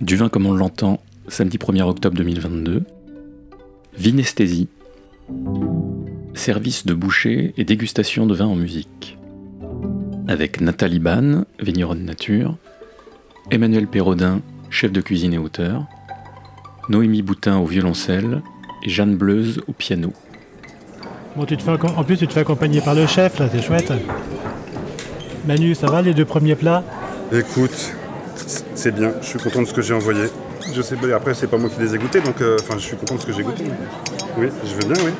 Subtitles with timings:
[0.00, 0.98] Du vin comme on l'entend,
[1.28, 2.84] samedi 1er octobre 2022.
[3.98, 4.68] Vinesthésie.
[6.32, 9.18] Service de boucher et dégustation de vin en musique.
[10.26, 12.56] Avec Nathalie Ban, vigneronne nature,
[13.50, 14.40] Emmanuel Perrodin,
[14.70, 15.84] chef de cuisine et auteur,
[16.88, 18.40] Noémie Boutin au violoncelle
[18.82, 20.14] et Jeanne Bleuze au piano.
[21.36, 23.60] Bon, tu te fais, en plus, tu te fais accompagner par le chef, là, c'est
[23.60, 23.92] chouette.
[25.46, 26.84] Manu, ça va les deux premiers plats?
[27.32, 27.94] Écoute,
[28.46, 30.24] c'est bien, je suis content de ce que j'ai envoyé.
[30.72, 32.84] Je sais, pas, après, c'est pas moi qui les ai goûtés, donc euh, enfin, je
[32.84, 33.64] suis content de ce que j'ai goûté.
[34.36, 35.12] Oui, je veux bien, oui.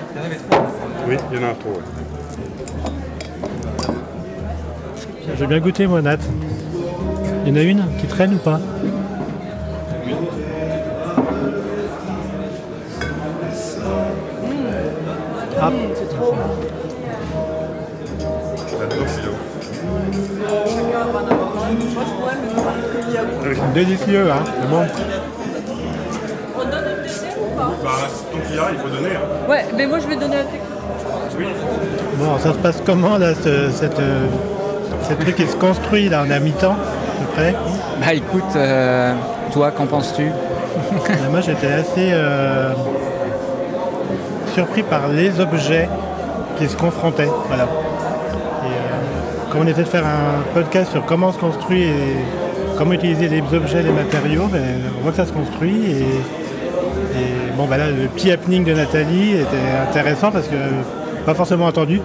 [1.08, 1.80] Oui, il y en a trop,
[5.38, 6.18] J'ai bien goûté, moi, Nat.
[7.46, 8.60] Il y en a une qui traîne ou pas
[15.62, 15.70] Ah.
[23.74, 24.82] Délicieux, hein C'est bon.
[26.56, 27.70] On donne un dessert ou pas?
[27.84, 27.90] Bah,
[28.32, 29.14] ton client, il faut donner.
[29.16, 29.48] hein.
[29.50, 30.44] Ouais, mais moi je vais donner un.
[31.38, 31.46] Oui.
[32.16, 34.26] Bon, ça se passe comment, là, ce, cette, euh,
[35.02, 37.54] cette truc qui se construit, là, en a mi-temps, à peu près?
[38.00, 39.14] Bah écoute, euh,
[39.52, 40.30] toi, qu'en penses-tu?
[41.30, 42.72] Moi, j'étais assez euh,
[44.54, 45.88] surpris par les objets
[46.58, 47.30] qui se confrontaient.
[47.48, 47.64] Voilà.
[47.64, 47.66] Et,
[48.66, 52.16] euh, comme on essaie de faire un podcast sur comment se construit et
[52.80, 54.62] comment utiliser les objets, les matériaux, ben,
[54.98, 55.82] on voit que ça se construit.
[55.84, 60.56] Et, et bon, bah là, le petit happening de Nathalie était intéressant parce que
[61.26, 62.00] pas forcément entendu.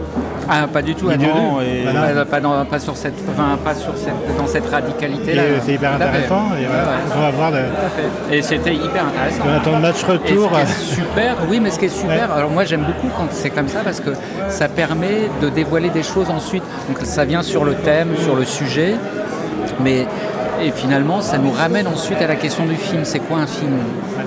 [0.50, 1.64] Ah, pas du tout, Milieu non, deux.
[1.66, 2.26] et Voilà.
[2.26, 5.42] pas, dans, pas sur cette, enfin, pas sur cette, dans cette Et radicalité-là.
[5.42, 6.50] euh, c'est hyper intéressant.
[6.62, 8.36] Et voilà, Ouais, ouais, on va voir le.
[8.36, 9.44] Et c'était hyper intéressant.
[9.50, 10.52] on attend le match Et retour.
[10.54, 13.28] ce qui est super, oui, mais ce qui est super, alors moi j'aime beaucoup quand
[13.32, 14.12] c'est comme ça parce que
[14.50, 16.64] ça permet de dévoiler des choses ensuite.
[16.90, 18.96] Donc ça vient sur le thème, sur le sujet,
[19.80, 20.06] mais
[20.62, 23.06] et finalement ça nous ramène ensuite à la question du film.
[23.06, 23.78] C'est quoi un film?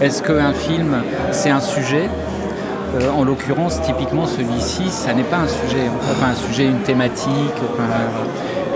[0.00, 2.08] Est-ce qu'un film c'est un sujet?
[2.96, 7.28] Euh, en l'occurrence, typiquement celui-ci, ça n'est pas un sujet, enfin un sujet, une thématique,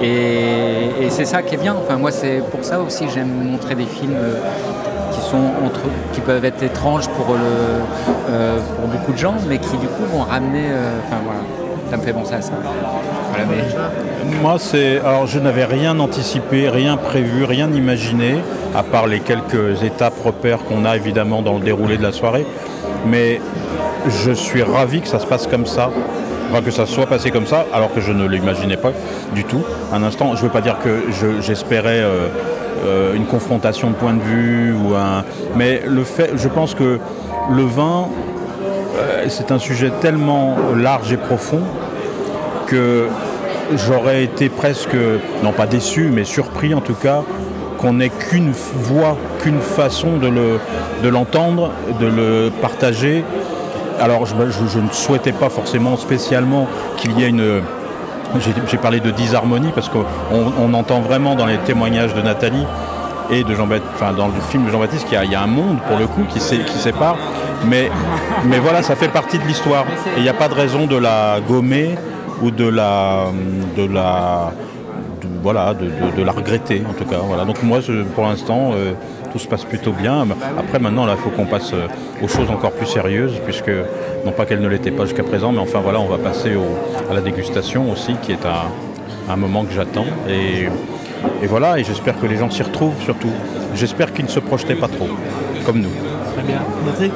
[0.03, 1.75] et, c'est ça qui est bien.
[1.75, 4.35] Enfin moi c'est pour ça aussi que j'aime montrer des films euh,
[5.12, 5.81] qui sont entre,
[6.12, 10.23] qui peuvent être étranges pour euh, pour beaucoup de gens, mais qui du coup vont
[10.23, 10.67] ramener,
[11.07, 11.41] enfin voilà,
[11.91, 12.53] ça me fait penser à ça.
[14.43, 14.98] Moi, c'est.
[15.00, 18.37] Alors, je n'avais rien anticipé, rien prévu, rien imaginé,
[18.75, 22.47] à part les quelques étapes repères qu'on a évidemment dans le déroulé de la soirée.
[23.06, 23.41] Mais
[24.25, 25.91] je suis ravi que ça se passe comme ça.
[26.50, 28.93] Enfin, que ça soit passé comme ça, alors que je ne l'imaginais pas
[29.34, 29.62] du tout.
[29.93, 32.28] Un instant, je ne veux pas dire que je- j'espérais euh,
[32.84, 35.25] euh, une confrontation de point de vue ou un.
[35.56, 36.99] Mais le fait, je pense que
[37.50, 38.06] le vin,
[38.99, 41.62] euh, c'est un sujet tellement large et profond
[42.67, 43.09] que
[43.75, 44.97] j'aurais été presque,
[45.43, 47.23] non pas déçu, mais surpris en tout cas,
[47.78, 50.61] qu'on n'ait qu'une voix, qu'une façon de le-
[51.03, 53.25] de l'entendre, de le partager.
[54.00, 54.34] Alors je,
[54.78, 57.61] ne souhaitais pas forcément spécialement qu'il y ait une...
[58.71, 60.05] J'ai parlé de disharmonie parce qu'on
[60.59, 62.65] on entend vraiment dans les témoignages de Nathalie
[63.31, 65.99] et de Jean enfin dans le film de Jean-Baptiste qu'il y, a- un monde pour
[65.99, 67.17] le coup qui sépare.
[67.67, 67.91] Mais,
[68.47, 69.84] mais voilà, ça fait partie de l'histoire.
[70.17, 71.94] Et il n'y a pas de raison de la gommer
[72.43, 73.27] ou de la,
[73.77, 74.53] de la,
[75.43, 75.87] voilà, de,
[76.17, 77.19] de- la regretter en tout cas.
[77.23, 77.45] Voilà.
[77.45, 77.79] Donc moi,
[78.15, 78.93] pour l'instant, euh,
[79.33, 80.27] tout se passe plutôt bien.
[80.59, 81.87] Après, maintenant, là, il faut qu'on passe euh,
[82.23, 83.71] aux choses encore plus sérieuses, puisque
[84.25, 86.53] non pas qu'elles ne l'étaient pas jusqu'à présent, mais enfin voilà, on va passer
[87.11, 90.07] à la dégustation aussi, qui est un, un moment que j'attends.
[90.29, 90.65] Et,
[91.43, 93.31] et voilà, et j'espère que les gens s'y retrouvent surtout.
[93.75, 95.09] J'espère qu'ils ne se projetaient pas trop,
[95.65, 95.89] comme nous.
[96.35, 96.59] Très bien.
[96.85, 97.11] Merci.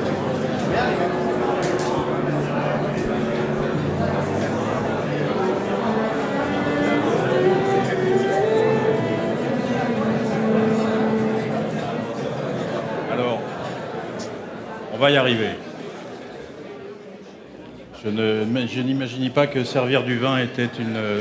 [15.10, 15.50] Y arriver.
[18.04, 21.20] Je ne- je n'imaginais pas que servir du vin était une euh,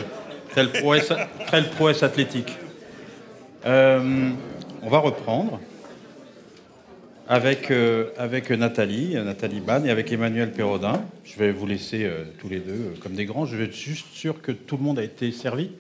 [0.54, 1.12] telle prouesse,
[1.50, 2.58] telle prouesse athlétique.
[3.66, 4.30] Euh,
[4.84, 5.60] on va reprendre
[7.28, 11.04] avec, euh, avec Nathalie, Nathalie Ban et avec Emmanuel Perrodin.
[11.24, 12.08] Je vais vous laisser
[12.40, 13.46] tous les deux comme des grands.
[13.46, 15.72] Je vais être juste sûr que tout le monde a été servi.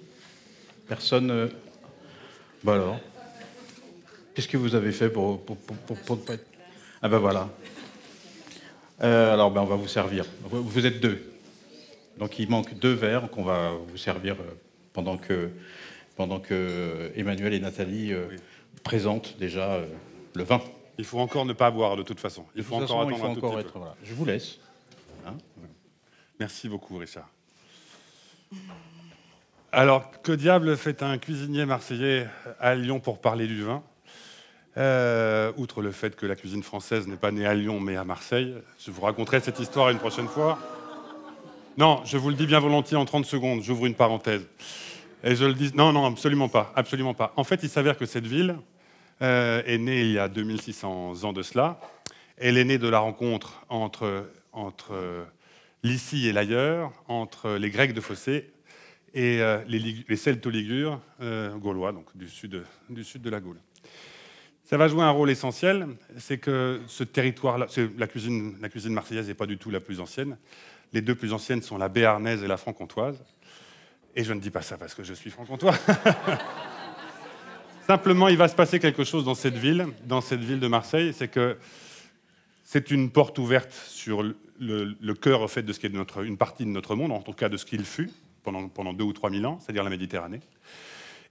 [0.88, 1.50] Personne.
[2.63, 3.00] Bah alors.
[4.33, 5.39] Qu'est-ce que vous avez fait pour
[5.69, 6.45] ne pas être...
[7.01, 7.47] Ah ben voilà.
[9.01, 10.25] Euh, alors ben on va vous servir.
[10.50, 11.21] Vous, êtes deux.
[12.18, 14.53] Donc il manque deux verres qu'on va vous servir euh,
[14.94, 15.51] pendant que,
[16.15, 18.27] pendant que Emmanuel et Nathalie euh,
[18.83, 19.86] présentent déjà euh,
[20.36, 20.62] le vin.
[20.97, 22.45] Il faut encore ne pas boire de toute façon.
[22.56, 23.74] Il faut encore façon, attendre il faut un tout encore petit être.
[23.74, 23.80] peu.
[23.80, 23.95] voilà.
[24.03, 24.59] Je vous laisse.
[26.39, 27.30] Merci beaucoup, Richard.
[29.71, 32.27] Alors, que diable fait un cuisinier marseillais
[32.59, 33.83] à Lyon pour parler du vin?
[34.77, 38.04] Euh, outre le fait que la cuisine française n'est pas née à Lyon mais à
[38.04, 40.60] Marseille, je vous raconterai cette histoire une prochaine fois.
[41.77, 44.45] Non, je vous le dis bien volontiers en 30 secondes, j'ouvre une parenthèse.
[45.24, 47.33] Et je le dis, non, non, absolument pas, absolument pas.
[47.38, 48.57] En fait, il s'avère que cette ville
[49.22, 51.80] euh, est née il y a 2600 ans de cela.
[52.38, 55.24] Elle est née de la rencontre entre, entre euh,
[55.83, 58.51] l'ici et l'ailleurs, entre les Grecs de Fossé
[59.13, 59.39] et
[59.69, 61.00] les, les Celto-Ligures
[61.56, 63.62] gaulois, donc du sud, du sud de la Gaule.
[64.65, 67.67] Ça va jouer un rôle essentiel, c'est que ce territoire-là,
[68.00, 70.38] la cuisine, la cuisine marseillaise n'est pas du tout la plus ancienne.
[70.91, 73.23] Les deux plus anciennes sont la béarnaise et la franc-comtoise.
[74.15, 75.75] Et je ne dis pas ça parce que je suis franc-comtois.
[77.85, 81.13] Simplement, il va se passer quelque chose dans cette ville, dans cette ville de Marseille,
[81.15, 81.57] c'est que
[82.63, 86.65] c'est une porte ouverte sur le, cœur au fait de ce qui est une partie
[86.65, 88.09] de notre monde, en tout cas de ce qu'il fut
[88.41, 90.39] pendant, pendant deux ou trois mille ans, c'est-à-dire la Méditerranée,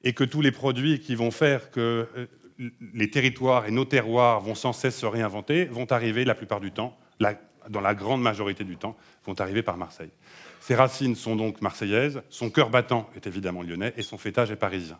[0.04, 2.26] et que tous les produits qui vont faire que euh,
[2.58, 6.72] les territoires et nos terroirs vont sans cesse se réinventer, vont arriver la plupart du
[6.72, 6.96] temps,
[7.68, 10.10] dans la grande majorité du temps, vont arriver par Marseille.
[10.60, 14.56] Ses racines sont donc marseillaises, son cœur battant est évidemment lyonnais et son fêtage est
[14.56, 14.98] parisien.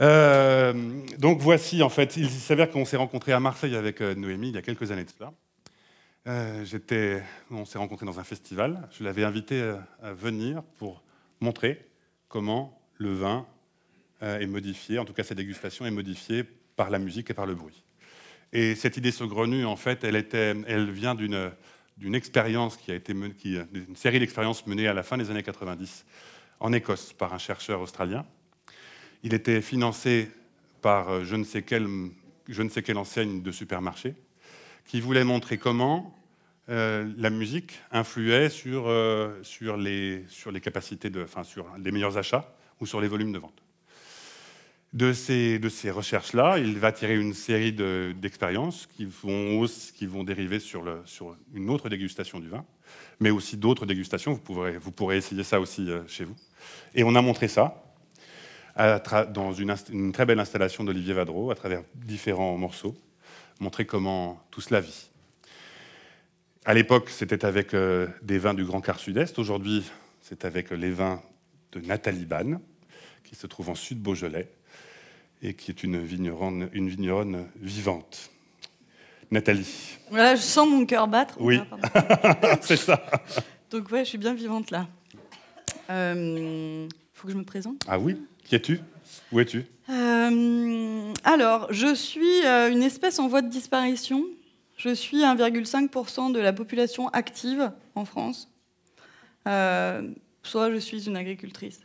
[0.00, 0.72] Euh,
[1.18, 4.54] donc voici, en fait, il s'avère qu'on s'est rencontré à Marseille avec euh, Noémie il
[4.54, 5.32] y a quelques années de cela.
[6.26, 7.20] Euh,
[7.50, 8.88] on s'est rencontré dans un festival.
[8.90, 11.02] Je l'avais invité à venir pour
[11.40, 11.86] montrer
[12.28, 13.46] comment le vin
[14.22, 16.44] est modifiée, en tout cas sa dégustation est modifiée
[16.76, 17.82] par la musique et par le bruit.
[18.52, 23.96] Et cette idée saugrenue, en fait, elle, vient d'une, expérience qui a été qui, une
[23.96, 26.04] série d'expériences menées à la fin des années 90
[26.60, 28.26] en Écosse par un chercheur australien.
[29.22, 30.30] Il était financé
[30.82, 31.86] par euh, je ne sais quelle,
[32.48, 34.14] je ne sais quelle enseigne de supermarché
[34.84, 36.18] qui voulait montrer comment
[36.68, 38.88] euh, la musique influait sur,
[39.76, 40.26] les,
[40.60, 43.62] capacités enfin, sur les meilleurs achats ou sur les volumes de vente.
[44.92, 45.58] De ces,
[45.90, 50.84] recherches-là, il va tirer une série d'expériences qui, vont, dériver sur,
[51.54, 52.62] une autre dégustation du vin,
[53.18, 54.34] mais aussi d'autres dégustations.
[54.34, 56.36] Vous pourrez, essayer ça aussi euh, chez vous.
[56.94, 57.82] Et on a montré ça
[58.76, 62.94] dans une, très belle installation d'Olivier Vadreau, à travers différents morceaux,
[63.60, 65.10] montrer comment tout cela vit.
[66.66, 69.38] À l'époque, c'était avec euh, des vins du Grand Quart Sud-Est.
[69.38, 69.84] Aujourd'hui,
[70.20, 71.22] c'est avec les vins
[71.72, 72.60] de Nathalie Banne,
[73.24, 74.50] qui se trouve en Sud-Beaujolais
[75.42, 78.30] et qui est une vigneronne, une vigneronne vivante.
[79.30, 79.98] Nathalie.
[80.10, 81.36] Voilà, je sens mon cœur battre.
[81.40, 81.58] Oui,
[82.60, 83.02] c'est ça.
[83.70, 84.86] Donc ouais, je suis bien vivante là.
[85.88, 87.82] Il euh, faut que je me présente.
[87.88, 88.80] Ah oui Qui es-tu?
[89.32, 89.64] Où es-tu?
[89.88, 94.24] Euh, Alors, je suis euh, une espèce en voie de disparition.
[94.76, 98.48] Je suis 1,5% de la population active en France.
[99.44, 101.80] soit je suis une agricultrice.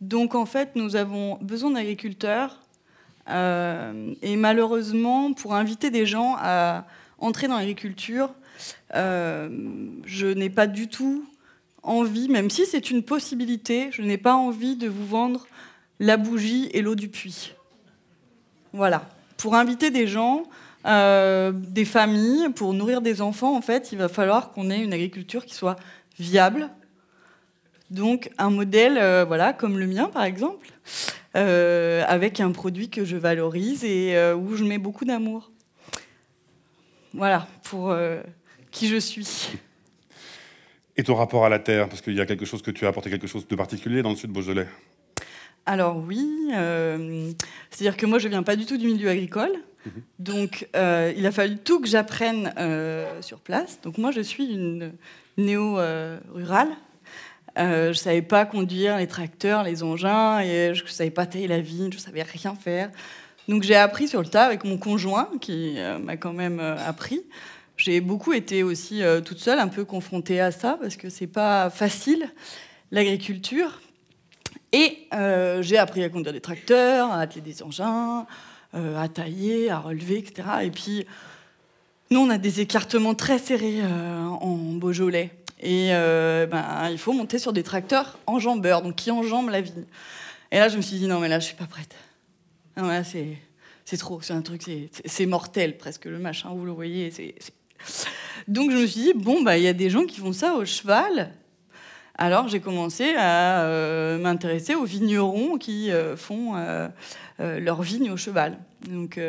[0.00, 2.60] Donc en fait, nous avons besoin d'agriculteurs.
[3.28, 6.86] Euh, et malheureusement, pour inviter des gens à
[7.18, 8.30] entrer dans l'agriculture,
[8.94, 9.48] euh,
[10.04, 11.24] je n'ai pas du tout
[11.82, 15.46] envie, même si c'est une possibilité, je n'ai pas envie de vous vendre
[16.00, 17.54] la bougie et l'eau du puits.
[18.72, 19.08] Voilà.
[19.36, 20.44] Pour inviter des gens,
[20.86, 24.92] euh, des familles, pour nourrir des enfants, en fait, il va falloir qu'on ait une
[24.92, 25.76] agriculture qui soit
[26.18, 26.68] viable,
[27.90, 30.68] donc un modèle euh, voilà, comme le mien par exemple,
[31.36, 35.50] euh, avec un produit que je valorise et euh, où je mets beaucoup d'amour.
[37.14, 37.96] Voilà, pour
[38.70, 39.58] qui je suis.
[40.96, 42.88] Et ton rapport à la terre, parce qu'il y a quelque chose que tu as
[42.88, 44.68] apporté quelque chose de particulier dans le sud Beaujolais?
[45.64, 46.28] Alors oui,
[47.70, 49.52] c'est-à-dire que moi je viens pas du tout du milieu agricole,
[49.86, 49.92] mhm.
[50.18, 52.52] donc il a fallu tout que j'apprenne
[53.22, 53.80] sur place.
[53.80, 54.92] Donc moi je suis une
[55.38, 56.68] néo-rurale,
[57.58, 61.60] euh, je savais pas conduire les tracteurs, les engins, et je savais pas tailler la
[61.60, 62.90] vigne, je ne savais rien faire.
[63.48, 66.76] Donc j'ai appris sur le tas avec mon conjoint, qui euh, m'a quand même euh,
[66.86, 67.22] appris.
[67.76, 71.70] J'ai beaucoup été aussi toute seule, un peu confrontée à ça, parce que c'est pas
[71.70, 72.28] facile,
[72.90, 73.80] l'agriculture.
[74.72, 75.06] Et
[75.60, 78.26] j'ai appris à conduire des tracteurs, à atteler des engins,
[78.72, 80.48] à tailler, à relever, etc.
[80.64, 81.06] Et puis,
[82.10, 85.37] nous, on a des écartements très serrés en Beaujolais.
[85.60, 89.84] Et euh, ben, il faut monter sur des tracteurs enjambeurs, donc qui enjambent la vigne.
[90.52, 91.94] Et là, je me suis dit, non, mais là, je suis pas prête.
[92.76, 93.36] Non, là, c'est,
[93.84, 94.62] c'est trop, c'est un truc,
[95.04, 97.12] c'est, mortel presque le machin, vous le voyez.
[98.48, 100.54] Donc, je me suis dit, bon, bah, il y a des gens qui font ça
[100.54, 101.34] au cheval.
[102.14, 106.54] Alors, j'ai commencé à euh, m'intéresser aux vignerons qui euh, font
[107.38, 108.58] leur vigne au cheval.
[108.88, 109.20] Donc,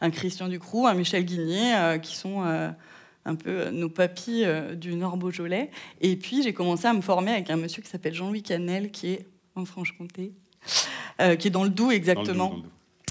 [0.00, 2.42] un Christian Ducroux, un Michel Guigné, qui sont
[3.24, 5.70] un peu euh, nos papis euh, du Nord Beaujolais.
[6.00, 9.12] Et puis j'ai commencé à me former avec un monsieur qui s'appelle Jean-Louis Canel, qui
[9.12, 10.32] est en Franche-Comté,
[11.20, 12.56] euh, qui est dans le Doubs exactement.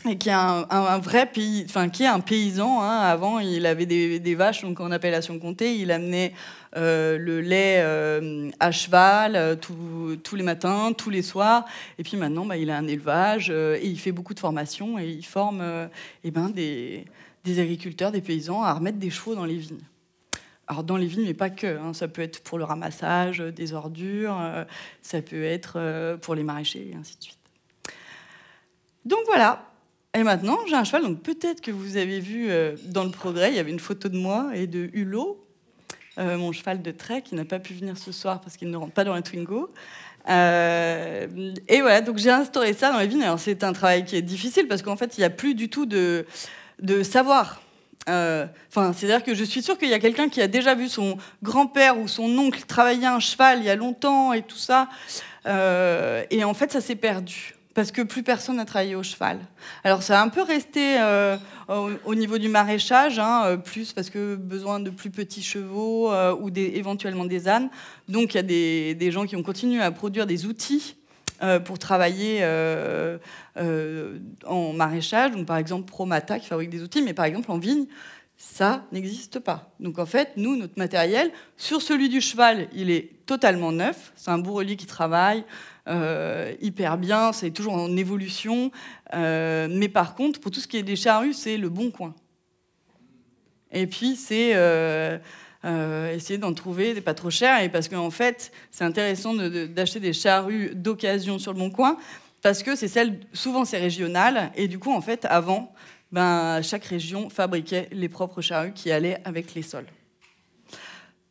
[0.10, 2.82] et qui est un, vrai pays, enfin qui est un paysan.
[2.82, 3.00] Hein.
[3.00, 6.34] Avant, il avait des, vaches, donc en appellation comté, il amenait
[6.75, 11.65] euh, le lait euh, à cheval euh, tous les matins, tous les soirs.
[12.00, 15.08] Et puis maintenant, bah, il a un élevage et il fait beaucoup de formations et
[15.08, 15.63] il forme
[16.24, 17.05] eh ben, des,
[17.60, 19.79] agriculteurs, des paysans à remettre des chevaux dans les vignes.
[20.67, 21.77] Alors dans les vignes, mais pas que.
[21.77, 21.93] Hein.
[21.93, 24.38] ça peut être pour le ramassage des ordures,
[25.01, 27.38] ça peut être pour les maraîchers et ainsi de suite.
[29.05, 29.74] Donc voilà,
[30.15, 33.50] et maintenant, j'ai un cheval, donc peut-être que vous avez vu euh, dans le progrès,
[33.50, 35.43] il y avait une photo de moi et de Hulot,
[36.20, 38.77] euh, mon cheval de trait, qui n'a pas pu venir ce soir parce qu'il ne
[38.77, 39.74] rentre pas dans la Twingo.
[40.29, 43.24] Euh, et voilà, donc j'ai instauré ça dans les vignes.
[43.24, 45.67] Alors c'est un travail qui est difficile parce qu'en fait, il n'y a plus du
[45.67, 46.27] tout de,
[46.79, 47.63] de savoir.
[48.07, 51.17] Enfin, c'est-à-dire que je suis sûre qu'il y a quelqu'un qui a déjà vu son
[51.41, 54.89] grand-père ou son oncle travailler un cheval il y a longtemps et tout ça.
[55.45, 59.39] et en fait, ça s'est perdu parce que plus personne n'a travaillé au cheval.
[59.83, 61.38] Alors ça a un peu resté euh,
[62.05, 66.36] au, niveau du maraîchage, hein, euh, plus parce que besoin de plus petits chevaux euh,
[66.39, 67.69] ou des, éventuellement des ânes.
[68.07, 70.95] Donc il y a des, des, gens qui ont continué à produire des outils
[71.65, 72.45] pour travailler
[74.45, 75.31] en maraîchage.
[75.31, 77.85] Donc par exemple Promata qui fabrique des outils, mais par exemple en vigne,
[78.37, 79.71] ça n'existe pas.
[79.79, 84.11] Donc en fait, nous, notre matériel, sur celui du cheval, il est totalement neuf.
[84.15, 85.43] C'est un bourrelier qui travaille.
[85.87, 88.71] Euh, hyper bien, c'est toujours en évolution.
[89.13, 92.13] Euh, mais par contre, pour tout ce qui est des charrues, c'est le bon coin.
[93.71, 94.53] Et puis, c'est
[95.65, 97.62] euh, essayer d'en trouver des pas trop chers.
[97.63, 101.98] Et parce qu'en fait, c'est intéressant d'acheter des charrues d'occasion sur le bon coin,
[102.41, 104.51] parce que c'est celle, souvent c'est régional.
[104.55, 105.74] Et du coup, en fait, avant,
[106.12, 109.88] ben, chaque région fabriquait les propres charrues qui allaient avec les sols.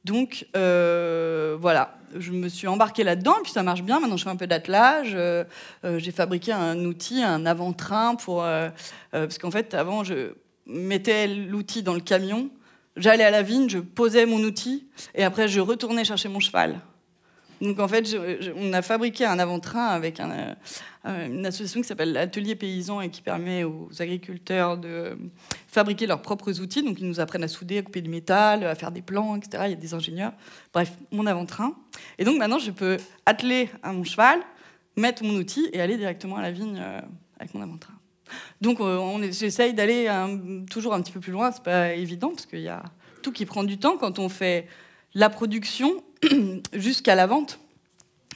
[0.05, 4.01] Donc euh, voilà, je me suis embarquée là-dedans, et puis ça marche bien.
[4.01, 5.13] Maintenant, je fais un peu d'attelage.
[5.15, 5.45] Euh,
[5.99, 8.45] j'ai fabriqué un outil, un avant-train, pour
[9.13, 10.33] parce qu'en fait, avant, je
[10.67, 12.51] mettais l'outil dans le camion,
[12.97, 16.81] j'allais à la vigne, je posais mon outil, et après, je retournais chercher mon cheval.
[17.63, 18.17] Donc en fait,
[18.57, 20.55] on a fabriqué un avant-train avec euh,
[21.05, 25.17] une association qui s'appelle Atelier Paysan et qui permet aux agriculteurs de
[25.69, 26.83] fabriquer leurs propres outils.
[26.83, 29.63] Donc ils nous apprennent à souder, à couper du métal, à faire des plans, etc.
[29.67, 30.33] Il y a des ingénieurs.
[30.73, 31.77] Bref, mon avant-train.
[32.19, 32.97] Et donc maintenant, je peux
[33.27, 34.41] atteler à mon cheval,
[34.97, 37.01] mettre mon outil et aller directement à la vigne euh,
[37.39, 37.95] avec mon avant-train.
[38.61, 40.09] Donc euh, j'essaye d'aller
[40.71, 41.51] toujours un petit peu plus loin.
[41.53, 42.83] C'est pas évident parce qu'il y a
[43.23, 44.67] tout qui prend du temps quand on fait
[45.15, 46.03] la production
[46.73, 47.59] jusqu'à la vente.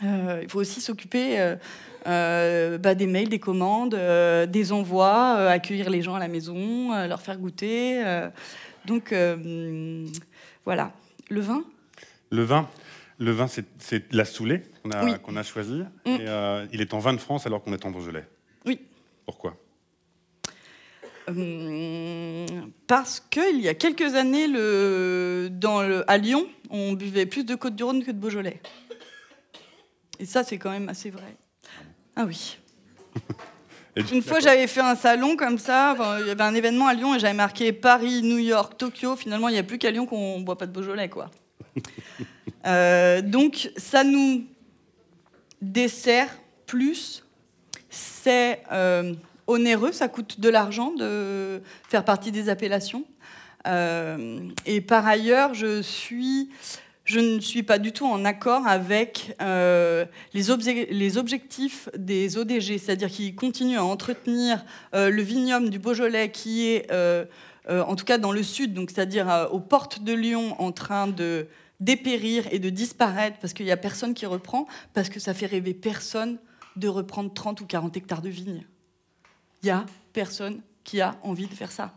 [0.03, 1.57] Euh, il faut aussi s'occuper euh,
[2.07, 7.21] euh, bah, des mails, des commandes, des envois, accueillir les gens à la maison, leur
[7.21, 8.03] faire goûter.
[8.85, 9.15] donc
[10.65, 10.93] voilà.
[11.29, 11.65] Le vin?
[12.31, 12.69] Le vin,
[13.19, 14.63] le vin c'est la Soulée
[15.23, 15.83] qu'on a, choisi.
[16.07, 16.17] Mm.
[16.73, 18.25] il est en vin de France alors qu'on est en Beaujolais.
[18.65, 18.81] Oui.
[19.25, 19.57] Pourquoi?
[22.87, 27.55] Parce qu'il y a quelques années, le, dans le, à Lyon, on buvait plus de
[27.55, 28.61] Côte-du-Rhône que de Beaujolais.
[30.19, 31.37] Et ça, c'est quand même assez vrai.
[32.15, 32.59] Ah oui.
[34.13, 35.97] Une fois, j'avais fait un salon comme ça.
[36.21, 39.17] il y avait un événement à Lyon et j'avais marqué Paris, New York, Tokyo.
[39.17, 41.31] Finalement, il n'y a plus qu'à Lyon qu'on ne boit pas de Beaujolais, quoi.
[42.67, 44.45] Euh, donc, ça nous
[45.63, 47.25] dessert plus.
[47.89, 49.15] C'est euh,
[49.47, 53.05] onéreux, ça coûte de l'argent de faire partie des appellations.
[53.67, 55.79] Euh, et par ailleurs, je,
[57.19, 63.35] ne suis pas du tout en accord avec euh, les, objectifs des ODG, c'est-à-dire qu'ils
[63.35, 66.91] continuent à entretenir euh, le vignoble du Beaujolais qui est,
[67.69, 71.49] en tout cas dans le sud, c'est-à-dire aux portes de Lyon, en train de
[71.81, 75.47] dépérir et de disparaître parce qu'il n'y a personne qui reprend, parce que ça fait
[75.47, 76.39] rêver personne
[76.77, 78.65] de reprendre 30 ou 40 hectares de vignes.
[79.63, 81.93] Il n'y a personne qui a envie de faire ça.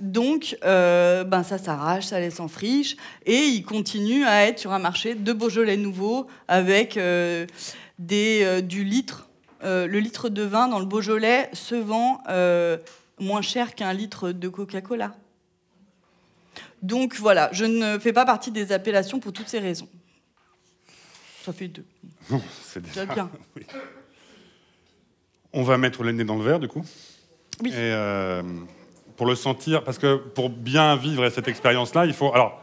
[0.00, 4.72] Donc, euh, ben ça s'arrache, ça laisse en friche, et il continue à être sur
[4.72, 7.46] un marché de Beaujolais nouveau avec euh,
[7.98, 9.28] des, euh, du litre.
[9.62, 12.22] le litre de vin dans le Beaujolais se vend
[13.18, 15.14] moins cher qu'un litre de Coca-Cola.
[16.80, 19.88] Donc voilà, je ne fais pas partie des appellations pour toutes ces raisons.
[21.44, 21.84] Ça fait deux.
[22.62, 23.30] c'est déjà bien.
[25.52, 26.84] On va mettre le nez dans le verre, du coup.
[27.62, 27.72] Oui.
[27.74, 27.92] Et
[29.16, 32.32] pour le sentir, parce que pour bien vivre cette expérience-là, il faut.
[32.32, 32.62] Alors,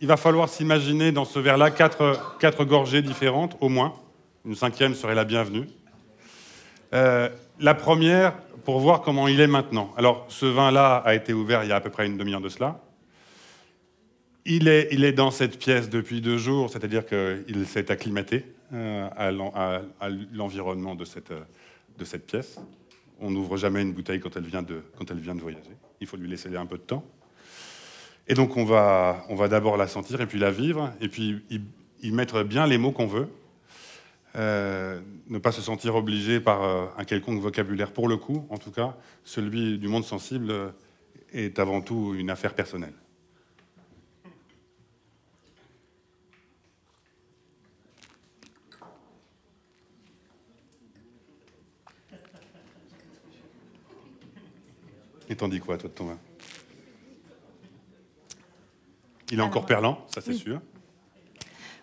[0.00, 3.94] il va falloir s'imaginer dans ce verre-là quatre, quatre gorgées différentes, au moins.
[4.44, 5.68] Une cinquième serait la bienvenue.
[6.94, 7.28] Euh,
[7.60, 8.32] la première,
[8.64, 9.92] pour voir comment il est maintenant.
[9.96, 12.48] Alors, ce vin-là a été ouvert il y a à peu près une demi-heure de
[12.48, 12.80] cela.
[14.46, 18.59] Il est, il est dans cette pièce depuis deux jours, c'est-à-dire qu'il s'est acclimaté euh,
[18.72, 19.30] à
[20.32, 22.60] l'environnement de cette, de cette pièce.
[23.20, 25.76] On n'ouvre jamais une bouteille quand elle, vient de, quand elle vient de voyager.
[26.00, 27.04] Il faut lui laisser un peu de temps.
[28.30, 31.42] Et donc on va, on va d'abord la sentir et puis la vivre, et puis
[32.00, 33.28] y, mettre bien les mots qu'on veut.
[34.36, 37.90] Euh, ne pas se sentir obligé par euh, un quelconque vocabulaire.
[37.90, 40.68] Pour le coup, en tout cas, celui du monde sensible euh,
[41.32, 42.94] est avant tout une affaire personnelle.
[55.30, 56.18] Et t'en dis quoi, toi, de ton vin?
[59.30, 60.38] Il est Alors, encore perlant, ça c'est oui.
[60.38, 60.60] sûr.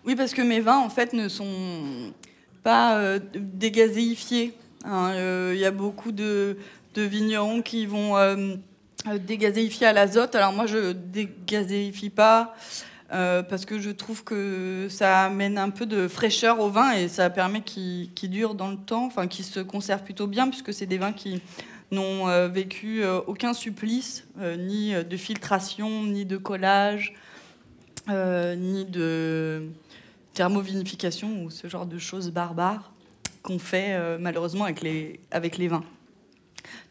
[0.04, 2.12] Oui, parce que mes vins, en fait, ne sont
[2.62, 4.54] pas euh, dégazéifiés.
[4.84, 5.12] hein.
[5.14, 6.58] Euh, Il y a beaucoup de,
[6.94, 8.54] de vignerons qui vont euh,
[9.06, 10.34] euh, dégazéifier à l'azote.
[10.34, 12.54] Alors moi, je dégazéifie pas
[13.14, 17.08] euh, parce que je trouve que ça amène un peu de fraîcheur au vin et
[17.08, 20.74] ça permet qu'il qu'il dure dans le temps, enfin qu'il se conserve plutôt bien, puisque
[20.74, 21.40] c'est des vins qui
[21.90, 27.14] n'ont euh, vécu euh, aucun supplice, euh, ni de filtration, ni de collage,
[28.08, 29.68] ni de
[30.34, 32.92] thermovinification ou ce genre de choses barbares
[33.42, 35.84] qu'on fait malheureusement avec les, avec les vins.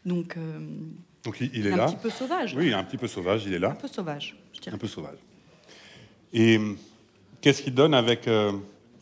[0.06, 0.36] Donc,
[1.24, 1.86] Donc il, il est un là.
[1.86, 2.54] petit peu sauvage.
[2.54, 3.70] Oui, un petit peu sauvage, il est Un là.
[3.70, 4.74] peu sauvage, je dirais.
[4.76, 5.18] Un peu sauvage.
[6.32, 6.60] Et
[7.40, 8.52] qu'est-ce qu'il donne avec euh,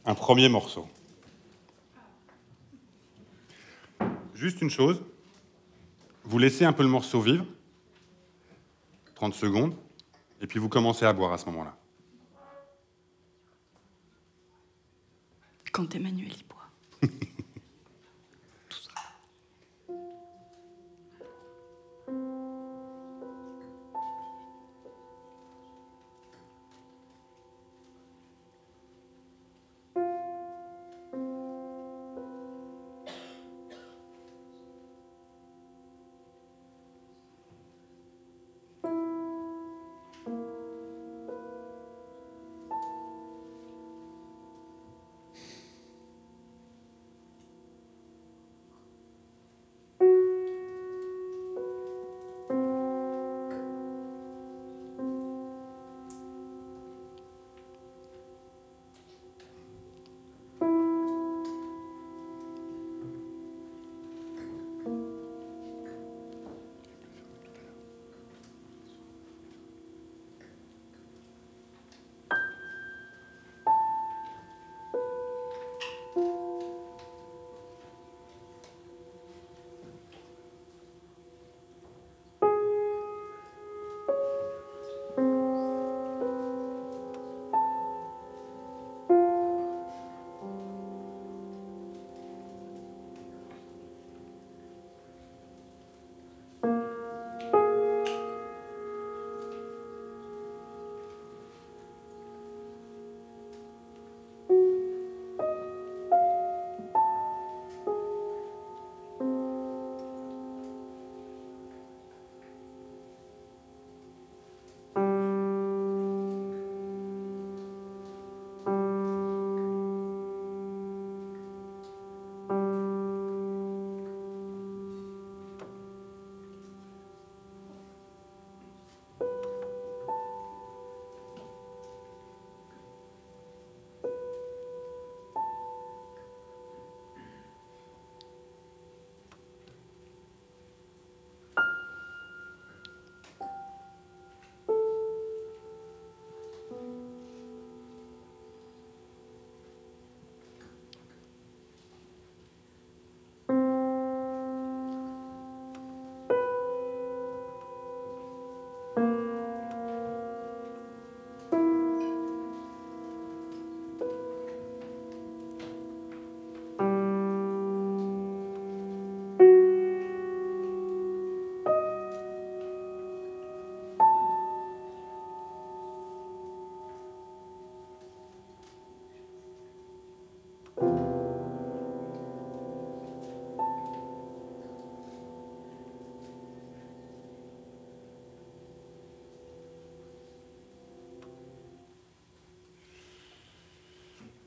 [0.07, 0.89] un premier morceau?
[4.35, 5.03] Juste une chose,
[6.27, 7.47] vous laissez un peu le morceau vivre,
[9.15, 9.75] 30 secondes,
[10.41, 11.77] et puis vous commencez à boire à ce moment-là.
[15.73, 16.33] Quand Emmanuel.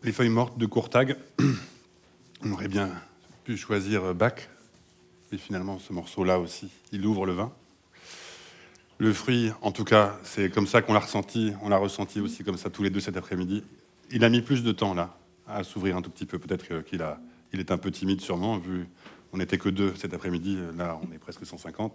[0.02, 1.18] Les feuilles mortes de Courtag,
[2.42, 2.90] on aurait bien
[3.44, 4.48] pu choisir Bach,
[5.30, 7.52] mais finalement ce morceau-là aussi, il ouvre le vin.
[8.98, 12.46] Le fruit, en tout cas, c'est comme ça qu'on l'a ressenti, on l'a ressenti aussi
[12.46, 13.62] comme ça tous les deux cet après-midi.
[14.10, 17.02] Il a mis plus de temps là à s'ouvrir un tout petit peu, peut-être qu'il
[17.02, 17.20] a,
[17.52, 18.88] il est un peu timide sûrement vu
[19.34, 21.94] On n'était que deux cet après-midi, là on est presque 150.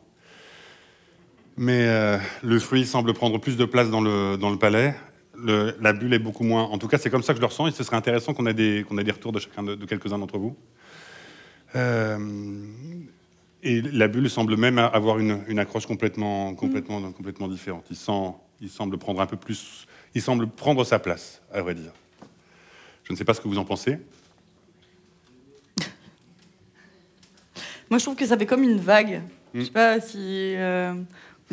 [1.56, 4.94] Mais euh, le fruit semble prendre plus de place dans le, dans le palais.
[5.36, 6.62] Le- la bulle est beaucoup moins.
[6.64, 8.46] En tout cas, c'est comme ça que je le ressens et ce serait intéressant qu'on
[8.46, 10.56] ait, des- qu'on ait des retours de, chacun de, de quelques-uns d'entre vous.
[11.76, 12.66] Euh,
[13.62, 17.84] et la bulle semble même avoir une, une accroche complètement, complètement, complètement différente.
[17.90, 19.86] Il, sent, il semble prendre un peu plus.
[20.14, 21.92] Il semble prendre sa place, à vrai dire.
[23.04, 23.98] Je ne sais pas ce que vous en pensez.
[27.90, 29.22] Moi, je trouve que ça fait comme une vague.
[29.54, 29.64] Je Mm.
[29.64, 30.94] sais pas si euh,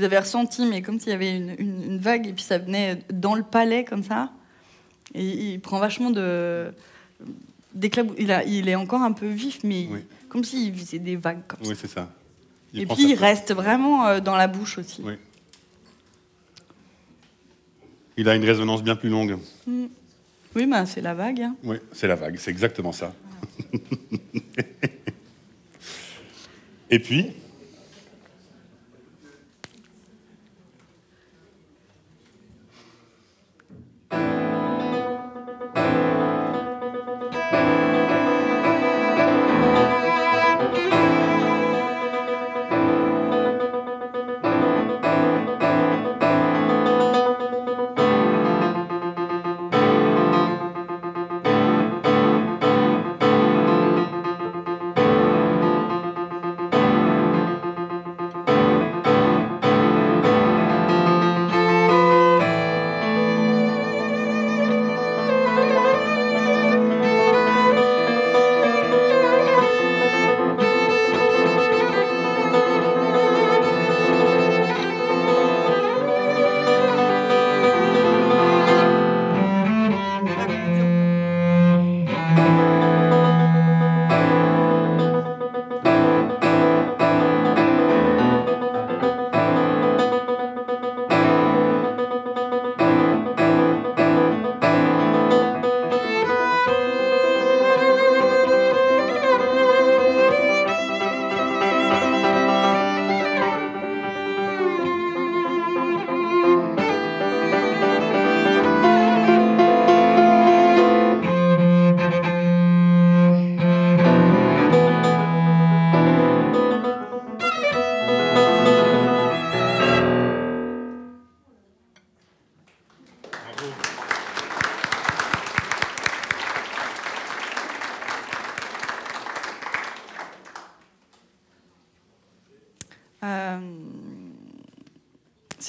[0.01, 2.57] vous avez ressenti, mais comme s'il y avait une, une- une vague et puis ça
[2.57, 4.31] venait dans le palais comme ça.
[5.13, 6.73] Et il prend vachement de
[8.17, 9.99] Il, a- il est encore un peu vif, mais Oui.
[10.27, 11.75] comme s'il faisait des vagues comme Oui, ça.
[11.81, 12.09] c'est ça.
[12.73, 15.03] Il Et puis il reste vraiment euh, dans la bouche aussi.
[15.05, 15.13] Oui.
[18.17, 19.37] Il a une résonance bien plus longue.
[20.55, 21.41] Oui, bah, c'est la vague.
[21.41, 21.55] hein.
[21.63, 23.13] Oui, c'est la vague, c'est exactement ça.
[26.89, 27.27] Et puis,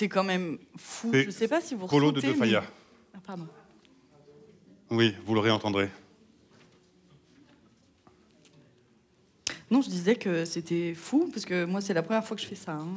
[0.02, 1.12] c'est quand même fou.
[1.14, 2.60] Je sais pas si vous Colo de ressentez, De Faya.
[2.62, 2.66] mais-
[3.14, 3.46] Ah, pardon.
[4.90, 5.88] Oui, vous le réentendrez.
[9.70, 12.48] Non, je disais que c'était fou, parce que moi, c'est la première fois que je
[12.48, 12.72] fais ça.
[12.72, 12.88] hein.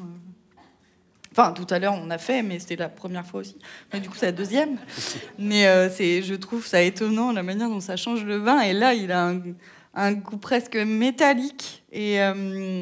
[1.32, 3.58] Enfin, tout à l'heure, on a fait, mais c'était la première fois aussi.
[3.94, 4.80] Mais du coup, c'est la deuxième.
[5.38, 8.62] Mais euh, c'est, je trouve ça étonnant, la manière dont ça change le vin.
[8.62, 9.41] Et là, il a un,
[9.94, 11.84] un goût presque métallique.
[11.91, 12.80] Et, euh,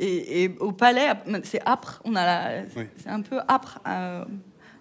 [0.00, 1.08] et, et au palais,
[1.44, 2.00] c'est âpre.
[2.04, 2.84] On a la- Oui.
[2.96, 4.24] C'est un peu âpre euh,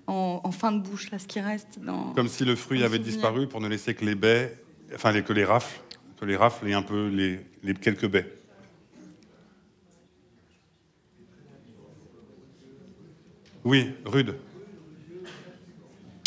[0.08, 2.14] en, en fin de bouche, là, ce qui reste dans...
[2.14, 3.14] Comme si le fruit avait souvenir.
[3.14, 4.58] disparu pour ne laisser que les baies,
[4.96, 5.80] enfin les- que les rafles,
[6.20, 8.32] que les rafles et un peu les, les quelques baies.
[13.64, 14.36] Oui, rude.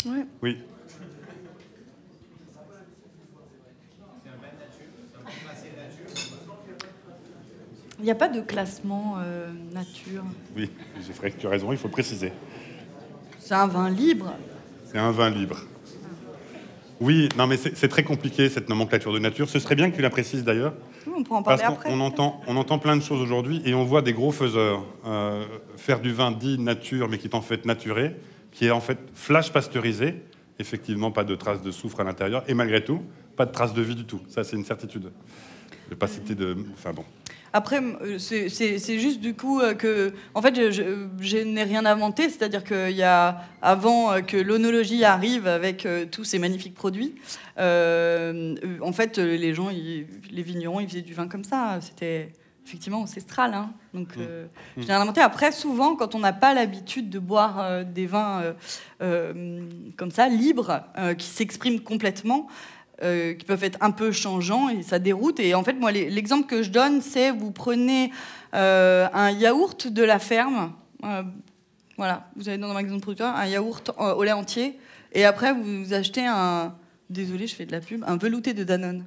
[0.05, 0.25] Ouais.
[0.41, 0.57] Oui.
[8.03, 10.25] Il n'y a pas de classement euh, nature.
[10.57, 10.69] Oui,
[11.39, 12.33] tu as raison, il faut préciser.
[13.39, 14.33] C'est un vin libre.
[14.91, 15.61] C'est un vin libre.
[16.99, 19.47] Oui, non, mais c'est très compliqué cette nomenclature de nature.
[19.47, 20.73] Ce serait bien que tu la précises d'ailleurs,
[21.07, 21.93] Oui, on peut en parce parler qu'on après.
[21.93, 25.45] on entend, on entend plein de choses aujourd'hui et on voit des gros faiseurs euh,
[25.77, 28.17] faire du vin dit nature, mais qui est en fait naturé,
[28.51, 30.15] qui est en fait flash pasteurisé.
[30.59, 33.01] Effectivement, pas de traces de soufre à l'intérieur et malgré tout,
[33.37, 34.19] pas de traces de vie du tout.
[34.27, 35.09] Ça, c'est une certitude.
[35.85, 36.57] Je vais pas citer de.
[36.73, 37.05] Enfin bon.
[37.53, 41.85] Après, euh, c'est juste du coup euh, que, en fait, je, je- je n'ai rien
[41.85, 42.29] inventé.
[42.29, 47.13] C'est-à-dire qu'il y a, avant euh, que l'onologie arrive avec euh, tous ces magnifiques produits,
[47.59, 51.43] euh, euh, en fait, euh, les gens, ils- les vignerons, ils faisaient du vin comme
[51.43, 51.79] ça.
[51.81, 52.31] C'était
[52.65, 53.53] effectivement ancestral.
[53.53, 53.71] hein.
[53.93, 54.45] Donc, euh,
[54.77, 55.21] je n'ai rien inventé.
[55.21, 58.53] Après, souvent, quand on n'a pas l'habitude de boire euh, des vins euh,
[59.01, 59.61] euh,
[59.97, 62.47] comme ça, libres, euh, qui s'expriment complètement,
[63.03, 65.39] euh, qui peuvent être un peu changeants et ça déroute.
[65.39, 68.11] Et en fait, moi, l'exemple que je donne, c'est vous prenez
[68.53, 70.73] euh, un yaourt de la ferme.
[71.03, 71.23] euh,
[71.97, 74.79] voilà, vous allez dans un magasin de producteur, un yaourt au lait entier.
[75.11, 76.75] Et après, vous achetez un.
[77.09, 79.05] Désolé, je fais de la pub, un velouté de Danone.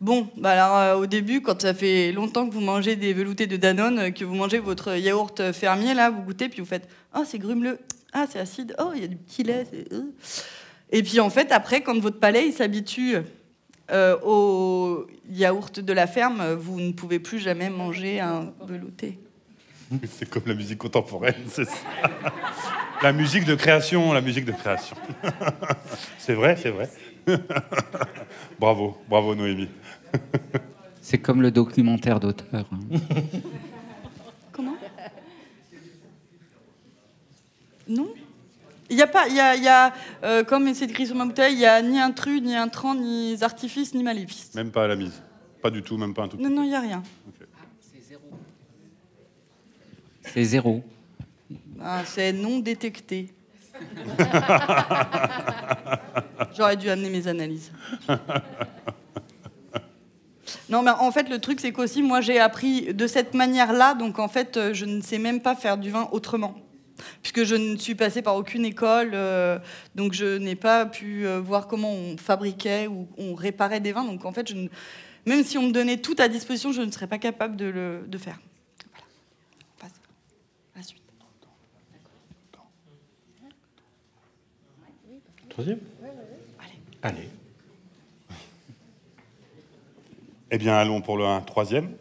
[0.00, 3.56] Bon, bah alors au début, quand ça fait longtemps que vous mangez des veloutés de
[3.56, 7.38] Danone, que vous mangez votre yaourt fermier, là, vous goûtez, puis vous faites Oh, c'est
[7.38, 7.80] grumeleux,
[8.12, 9.66] ah, c'est acide, oh, il y a du petit lait.
[9.92, 10.02] euh.
[10.90, 13.16] Et puis en fait, après, quand votre palais il s'habitue
[13.90, 19.18] euh, au yaourt de la ferme, vous ne pouvez plus jamais manger un velouté.
[20.10, 21.76] C'est comme la musique contemporaine, c'est ça.
[23.02, 24.96] La musique de création, la musique de création.
[26.18, 26.90] C'est vrai, c'est vrai.
[28.58, 29.68] Bravo, bravo Noémie.
[31.00, 32.66] C'est comme le documentaire d'auteur.
[32.72, 32.98] hein.
[34.50, 34.74] Comment?
[37.88, 38.08] Non?
[38.90, 39.92] Il n'y a pas, il y a, il y a
[40.24, 43.36] euh, comme c'est écrit sur ma bouteille, il n'y a ni intrus, ni intrant, ni
[43.42, 44.54] artifice, ni maléfice.
[44.54, 45.22] Même pas à la mise.
[45.60, 47.02] Pas du tout, même pas un tout petit Non, non, il n'y a rien.
[50.22, 50.82] C'est zéro.
[51.80, 53.32] Ah, c'est non détecté.
[56.56, 57.70] J'aurais dû amener mes analyses.
[60.68, 64.18] Non, mais en fait, le truc, c'est qu'aussi, moi, j'ai appris de cette manière-là, donc
[64.18, 66.54] en fait, euh, je ne sais même pas faire du vin autrement.
[67.22, 69.58] Puisque je ne suis passée par aucune école, euh,
[69.94, 74.04] donc je n'ai pas pu euh, voir comment on fabriquait ou on réparait des vins.
[74.04, 74.68] Donc en fait, je ne-
[75.26, 78.04] même si on me donnait tout à disposition, je ne serais pas capable de le
[78.06, 78.38] de faire.
[78.92, 79.06] Voilà.
[79.76, 79.92] On passe
[80.74, 81.02] à la suite.
[85.48, 85.80] Troisième?
[87.02, 87.28] Allez.
[90.50, 91.94] Eh bien, allons pour le troisième?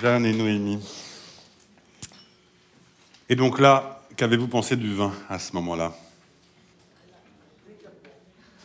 [0.00, 0.78] Jeanne et Noémie.
[3.28, 5.94] Et donc là, qu'avez-vous pensé du vin à ce moment-là?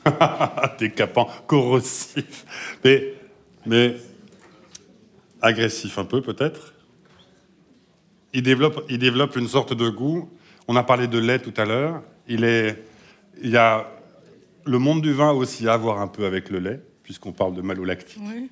[0.80, 2.46] Décapant, corrosif,
[2.84, 3.14] mais,
[3.66, 3.98] mais
[5.42, 6.74] agressif un peu peut-être
[8.34, 10.30] il développe, il développe une sorte de goût.
[10.68, 12.02] On a parlé de lait tout à l'heure.
[12.28, 12.84] Il est,
[13.42, 13.90] il y a
[14.66, 17.54] le monde du vin a aussi à voir un peu avec le lait, puisqu'on parle
[17.54, 18.22] de malolactique.
[18.26, 18.50] Oui.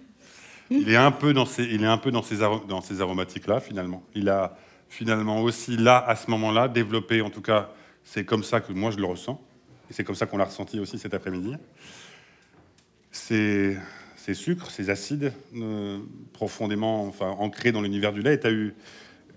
[0.70, 3.02] Il est un peu dans ces, il est un peu dans ces, aro- dans ces
[3.02, 4.04] aromatiques-là, finalement.
[4.16, 4.58] Il a
[4.90, 7.70] finalement aussi là, à ce moment-là, développé, en tout cas,
[8.04, 9.42] c'est comme ça que moi je le ressens,
[9.90, 11.56] et c'est comme ça qu'on l'a ressenti aussi cet après-midi.
[13.12, 13.78] Ces
[14.34, 16.00] sucres, ces acides euh,
[16.32, 18.36] profondément enfin, ancrés dans l'univers du lait.
[18.36, 18.74] Et tu as, eu,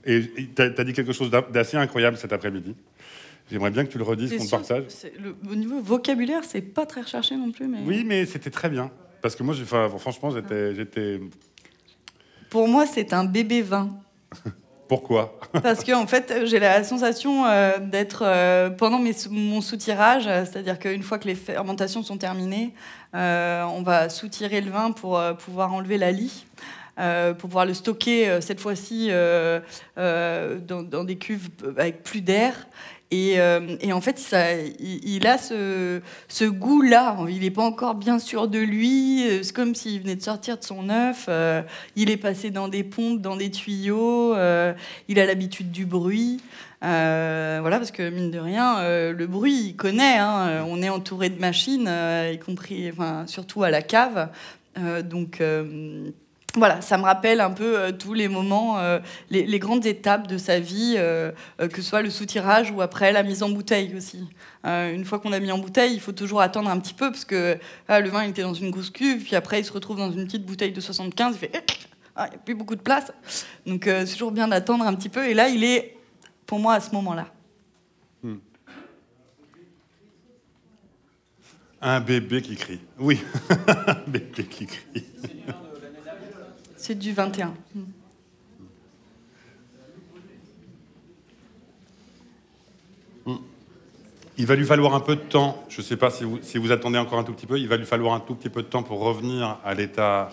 [0.06, 2.74] et, as, dit quelque chose d'assez incroyable cet après-midi.
[3.50, 4.84] J'aimerais bien que tu le redises, qu'on partage.
[5.18, 7.66] Le, au niveau vocabulaire, c'est pas très recherché non plus.
[7.66, 7.78] Mais...
[7.84, 8.90] Oui, mais c'était très bien.
[9.20, 9.54] Parce que moi,
[9.98, 11.20] franchement, j'étais.
[12.48, 13.90] Pour moi, c'est un bébé vin.
[14.88, 15.38] Pourquoi?
[15.62, 20.78] Parce que en fait, j'ai la sensation euh, d'être euh, pendant mes, mon soutirage, c'est-à-dire
[20.78, 22.74] qu'une fois que les fermentations sont terminées,
[23.14, 26.44] euh, on va soutirer le vin pour pouvoir enlever la lie.
[26.96, 29.10] Pour pouvoir le stocker cette fois-ci
[29.96, 32.54] dans, dans, des cuves avec plus d'air
[33.14, 34.34] euh, et, en fait,
[34.80, 37.16] il, a ce, goût-là.
[37.28, 39.22] Il n'est pas encore bien sûr de lui.
[39.42, 41.26] C'est comme s'il venait de sortir de son œuf.
[41.28, 41.62] Euh,
[41.96, 44.34] il est passé dans des pompes, dans des tuyaux.
[44.34, 44.72] Euh,
[45.08, 46.40] il a l'habitude du bruit.
[46.80, 50.18] voilà, parce que mine de rien, le bruit, il connaît.
[50.18, 50.64] Hein.
[50.68, 51.88] on est entouré de machines,
[52.32, 54.30] y compris, enfin, surtout à la cave.
[55.04, 55.40] donc
[56.56, 60.38] voilà, ça me rappelle un peu euh, tous les moments, euh, les, grandes étapes de
[60.38, 64.28] sa vie, euh, que ce soit le soutirage ou après la mise en bouteille aussi.
[64.64, 67.24] une fois qu'on a mis en bouteille, il faut toujours attendre un petit peu parce
[67.24, 69.96] que ah, le vin il était dans une grosse cuve, puis après il se retrouve
[69.96, 71.52] dans une petite bouteille de 75, il fait
[72.16, 73.12] ah, il n'y a plus beaucoup de place.
[73.66, 75.26] Donc c'est toujours bien d'attendre un petit peu.
[75.26, 75.96] Et là, il est
[76.46, 77.26] pour moi à ce moment-là.
[78.22, 78.36] Hmm.
[81.80, 82.80] Un bébé qui crie.
[82.98, 83.20] Oui,
[83.66, 85.04] un bébé qui crie.
[86.86, 87.54] C'est du 21.
[94.36, 96.58] Il va lui falloir un peu de temps, je ne sais pas si vous, si
[96.58, 98.60] vous, attendez encore un tout petit peu, il va lui falloir un tout petit peu
[98.60, 100.30] de temps pour revenir à l'état,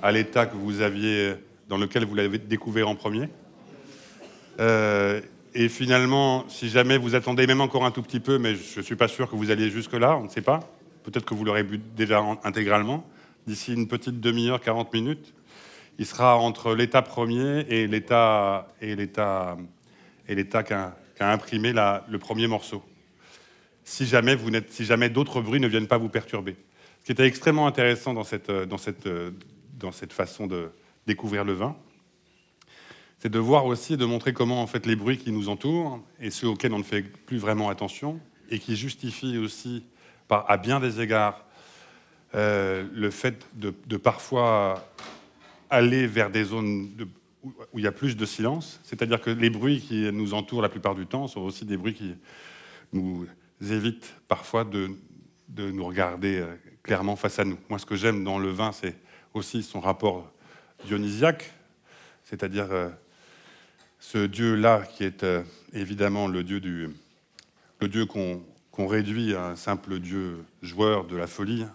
[0.00, 1.34] à l'état que vous aviez,
[1.68, 3.28] dans lequel vous l'avez découvert en premier.
[4.60, 5.20] Euh,
[5.54, 8.84] et finalement, si jamais vous attendez même encore un tout petit peu, mais je ne
[8.84, 10.60] suis pas sûr que vous alliez jusque-là, on ne sait pas,
[11.02, 13.04] peut-être que vous l'aurez bu déjà intégralement,
[13.48, 15.34] d'ici une petite demi-heure, 40 minutes,
[16.00, 19.58] il sera entre l'état premier et l'état et l'état
[20.26, 22.82] et l'état qu'a imprimé le premier morceau.
[23.84, 26.56] Si jamais vous si jamais d'autres bruits ne viennent pas vous perturber.
[27.00, 29.06] Ce qui était extrêmement intéressant dans cette, dans cette,
[29.78, 30.70] dans cette façon de
[31.06, 31.76] découvrir le vin,
[33.18, 36.30] c'est de voir aussi, de montrer comment en fait les bruits qui nous entourent et
[36.30, 39.84] ceux auxquels on ne fait plus vraiment attention et qui justifient aussi,
[40.30, 41.44] à bien des égards,
[42.34, 44.82] euh, le fait de parfois
[45.70, 46.90] aller vers des zones
[47.42, 48.80] où il y a plus de silence.
[48.82, 51.94] C'est-à-dire que les bruits qui nous entourent la plupart du temps sont aussi des bruits
[51.94, 52.14] qui
[52.92, 53.26] nous
[53.62, 54.90] évitent parfois de,
[55.56, 57.58] nous regarder euh, clairement face à nous.
[57.68, 58.96] Moi, ce que j'aime dans le vin, c'est
[59.34, 60.30] aussi son rapport
[60.86, 61.52] dionysiaque,
[62.24, 62.88] c'est-à-dire euh,
[63.98, 66.88] ce Dieu-là qui est euh, évidemment le Dieu, du,
[67.80, 71.66] le Dieu qu'on réduit à un simple Dieu joueur de la folie,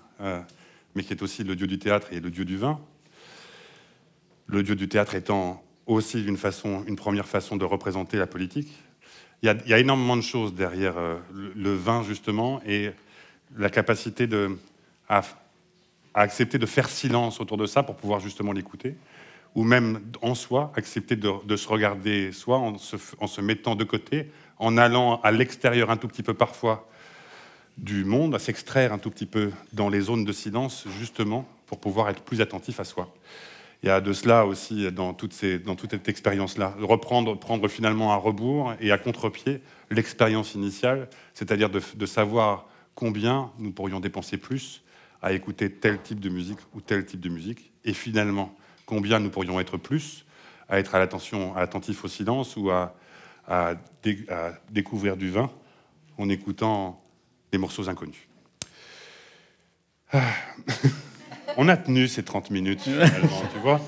[0.96, 2.80] mais qui est aussi le Dieu du théâtre et le Dieu du vin
[4.48, 8.70] le dieu du théâtre étant aussi une, façon, une première façon de représenter la politique.
[9.42, 12.92] Il y a, énormément de choses derrière euh, le, vin, justement, et
[13.56, 14.58] la capacité de,
[15.08, 15.22] à,
[16.16, 18.96] accepter de faire silence autour de ça pour pouvoir justement l'écouter,
[19.54, 23.84] ou même en soi, accepter de, se regarder soi en se, en se, mettant de
[23.84, 26.90] côté, en allant à l'extérieur un tout petit peu parfois
[27.78, 31.80] du monde, à s'extraire un tout petit peu dans les zones de silence, justement, pour
[31.80, 33.14] pouvoir être plus attentif à soi
[33.86, 36.74] il y a de cela aussi dans, toute cette expérience-là.
[36.82, 43.72] Reprendre, prendre finalement à rebours et à contre-pied l'expérience initiale, c'est-à-dire de, savoir combien nous
[43.72, 44.82] pourrions dépenser plus
[45.22, 48.56] à écouter tel type de musique ou tel type de musique, et finalement
[48.88, 50.26] combien nous pourrions être plus
[50.68, 52.96] à être à l'attention, attentif au silence ou à,
[53.48, 53.76] à
[54.72, 55.52] découvrir du vin
[56.18, 57.04] en écoutant
[57.52, 58.28] des morceaux inconnus.
[60.12, 60.24] Ah.
[61.58, 63.82] On a tenu ces 30 minutes, finalement, tu vois.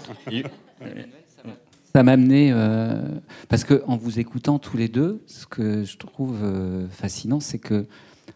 [1.93, 3.01] Ça m'a amené, euh,
[3.49, 7.87] parce qu'en vous écoutant tous les deux, ce que je trouve euh, fascinant, c'est que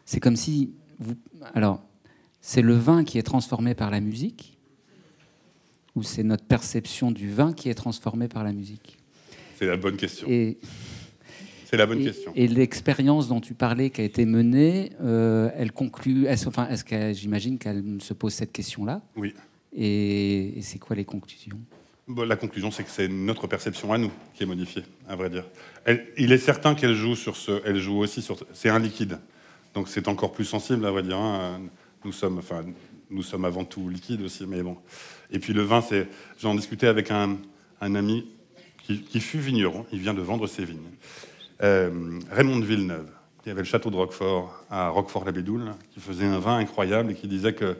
[0.05, 1.13] c'est comme si vous.
[1.53, 1.83] Alors,
[2.39, 4.57] c'est le vin qui est transformé par la musique,
[5.95, 8.97] ou c'est notre perception du vin qui est transformée par la musique?
[9.57, 10.27] C'est la bonne question.
[10.27, 10.57] Et
[11.71, 12.33] c'est la bonne question.
[12.35, 16.25] Et l'expérience dont tu parlais qui a été menée, euh, elle conclut.
[16.25, 19.33] Est-ce, enfin, est-ce que j'imagine qu'elle se pose cette question-là Oui.
[19.73, 21.57] Et, c'est quoi les conclusions?
[22.27, 25.45] La conclusion, c'est que c'est notre perception à nous qui est modifiée, à vrai dire.
[26.17, 27.61] il est certain qu'elle joue sur ce.
[27.65, 28.35] Elle joue aussi sur.
[28.51, 29.19] C'est un liquide,
[29.73, 31.17] donc c'est encore plus sensible, à vrai dire.
[31.17, 31.61] Hein.
[32.03, 32.65] Nous sommes, enfin,
[33.09, 34.75] nous sommes avant tout liquides aussi, mais bon.
[35.31, 36.09] Et puis le vin, c'est.
[36.37, 37.37] J'en discutais avec un,
[37.79, 38.27] un ami
[38.83, 39.85] qui, qui, fut vigneron.
[39.93, 40.89] Il vient de vendre ses vignes.
[41.61, 43.09] Euh, Raymond de Villeneuve,
[43.43, 47.27] qui avait le château de Roquefort à Roquefort-la-Bédoule, qui faisait un vin incroyable et qui
[47.27, 47.77] disait que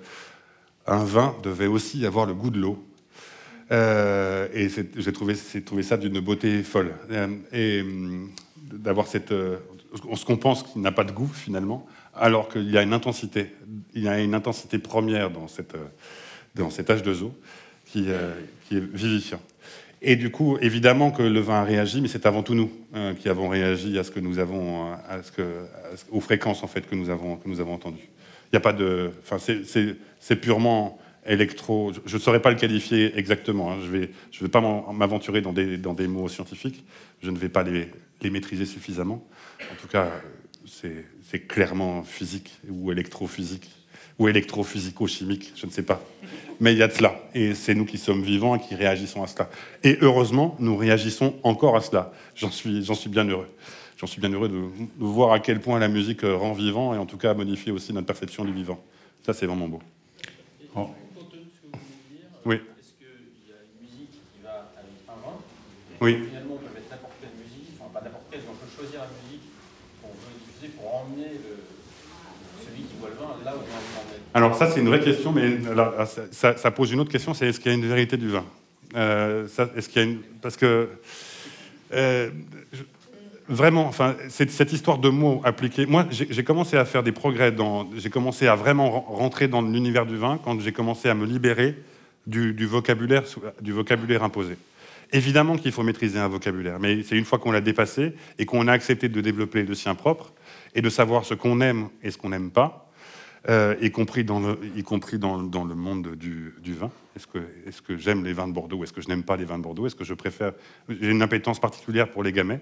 [0.85, 2.83] un vin devait aussi avoir le goût de l'eau.
[3.71, 6.93] Euh, et j'ai trouvé, ça d'une beauté folle.
[7.11, 7.83] Euh, et
[8.73, 9.33] d'avoir cette.
[9.93, 13.53] Ce qu'on pense qu'il n'a pas de goût finalement, alors qu'il y a une intensité.
[13.93, 15.75] Il y a une intensité première dans, cette,
[16.55, 17.31] dans cet H2O
[17.85, 18.07] qui,
[18.67, 19.41] qui, est vivifiant.
[20.01, 22.71] Et du coup, évidemment que le vin a réagi, mais c'est avant tout nous
[23.19, 25.43] qui avons réagi à ce que nous avons, à ce que,
[26.09, 28.09] aux fréquences en fait que nous avons, que nous avons entendues.
[28.51, 29.11] Il n'y a pas de.
[29.21, 31.93] Enfin, c'est purement électro.
[32.05, 33.71] Je ne saurais pas le qualifier exactement.
[33.71, 33.77] Hein.
[33.81, 36.83] Je ne vais, je vais pas m'aventurer dans des, dans des mots scientifiques.
[37.21, 37.87] Je ne vais pas les,
[38.21, 39.23] les maîtriser suffisamment.
[39.71, 40.09] En tout cas,
[40.65, 43.69] c'est clairement physique ou électrophysique
[44.21, 45.99] ou électrophysico-chimique, je ne sais pas.
[46.59, 47.19] Mais il y a de cela.
[47.33, 49.49] Et c'est nous qui sommes vivants et qui réagissons à cela.
[49.83, 52.13] Et heureusement, nous réagissons encore à cela.
[52.35, 53.47] J'en suis, suis bien heureux.
[53.97, 54.61] J'en suis bien heureux de,
[54.99, 58.05] voir à quel point la musique rend vivant et en tout cas modifie aussi notre
[58.05, 58.79] perception du vivant.
[59.25, 59.81] Ça, c'est vraiment beau.
[60.75, 60.87] Oh.
[62.45, 62.55] Oui.
[62.55, 63.07] Est-ce qu'il
[63.49, 65.37] y a une musique qui va avec un vin
[65.99, 66.27] Oui.
[66.27, 69.09] Finalement, on peut mettre n'importe quelle musique, enfin pas n'importe quelle, on peut choisir la
[69.25, 69.49] musique
[70.01, 71.41] qu'on veut diffuser pour emmener
[74.33, 75.59] Alors ça, c'est une vraie question, mais
[76.31, 78.45] ça, pose une autre question, c'est est-ce qu'il y a une vérité du vin?
[78.95, 80.19] Euh, Est-ce qu'il y a une...
[80.41, 80.89] Parce que...
[81.93, 82.29] Euh,
[83.51, 85.85] vraiment, enfin, cette histoire de mots appliqués.
[85.85, 87.89] Moi, j'ai commencé à faire des progrès dans.
[87.97, 91.75] J'ai commencé à vraiment rentrer dans l'univers du vin quand j'ai commencé à me libérer
[92.27, 93.23] du, vocabulaire,
[93.61, 94.57] du vocabulaire imposé.
[95.11, 98.67] Évidemment qu'il faut maîtriser un vocabulaire, mais c'est une fois qu'on l'a dépassé et qu'on
[98.69, 100.31] a accepté de développer le sien propre
[100.75, 102.91] et de savoir ce qu'on aime et ce qu'on n'aime pas,
[103.49, 106.91] euh, y compris dans le, monde du, vin.
[107.15, 109.63] Est-ce que, j'aime les vins de Bordeaux Est-ce que je n'aime pas les vins de
[109.63, 109.87] Bordeaux?
[109.87, 110.53] Est-ce que je préfère
[110.89, 112.61] J'ai une impétence particulière pour les gamets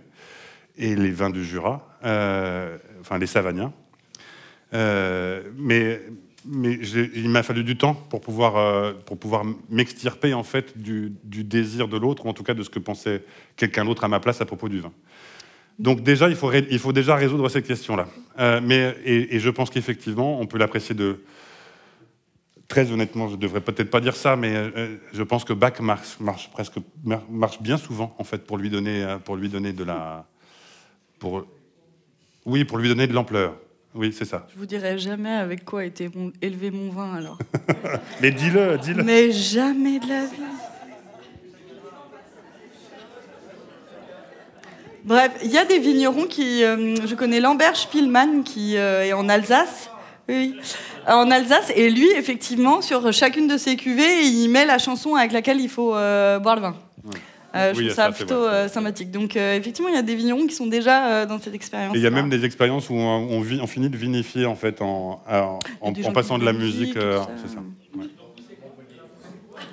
[0.77, 3.73] et les vins du Jura, euh, enfin les Savagniens.
[4.73, 6.01] Euh, mais
[6.45, 11.97] il m'a fallu du temps pour pouvoir, pour pouvoir m'extirper en fait du, désir de
[11.97, 13.25] l'autre, ou en tout cas de ce que pensait
[13.57, 14.93] quelqu'un d'autre à ma place à propos du vin.
[15.79, 18.07] Donc déjà, il faut, il faut déjà résoudre cette question-là.
[18.37, 21.23] Euh, mais et, je pense qu'effectivement, on peut l'apprécier de
[22.67, 23.29] très honnêtement.
[23.29, 26.75] Je devrais peut-être pas dire ça, mais euh, je pense que Bach marche, marche presque
[27.29, 30.27] marche bien souvent en fait pour lui donner pour lui donner de la
[31.17, 31.47] pour
[32.45, 33.55] oui pour lui donner de l'ampleur.
[33.95, 34.45] Oui, c'est ça.
[34.53, 36.11] Je vous dirai jamais avec quoi a été
[36.41, 37.39] élevé mon vin alors.
[38.21, 39.03] Mais dis-le, dis-le.
[39.03, 40.48] Mais jamais de la vie.
[45.05, 46.63] Bref, il y a des vignerons qui.
[46.63, 49.89] Euh, je connais Lambert Spielmann qui euh, est en Alsace.
[50.27, 50.55] Oui,
[51.07, 51.71] en Alsace.
[51.75, 55.69] Et lui, effectivement, sur chacune de ses cuvées, il met la chanson avec laquelle il
[55.69, 56.75] faut euh, boire le vin.
[57.55, 59.11] Euh, je trouve ça, plutôt euh, sympathique.
[59.11, 61.93] Donc euh, effectivement, il y a des vignerons qui sont déjà dans cette expérience.
[61.95, 65.23] il y a même des expériences où on, on, finit de vinifier en fait en,
[65.81, 66.93] en, passant de la musique.
[66.93, 67.59] c'est ça.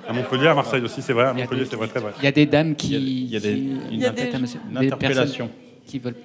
[0.07, 1.25] À Montpellier, à Marseille aussi, c'est vrai.
[1.25, 2.13] À Montpellier, c'est vrai, très vrai.
[2.17, 2.95] Il y a des dames qui.
[2.95, 3.51] Il y a, des,
[3.91, 5.51] une, interpellation.
[5.85, 6.15] Qui veulent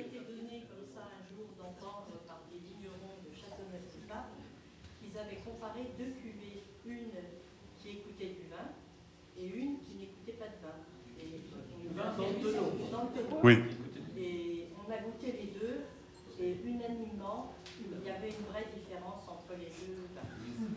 [13.42, 13.58] Oui.
[14.16, 15.82] Et on a goûté les deux,
[16.40, 19.66] et unanimement, il y avait une vraie différence entre les